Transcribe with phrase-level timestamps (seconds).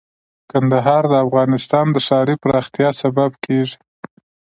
[0.51, 3.77] کندهار د افغانستان د ښاري پراختیا سبب کېږي.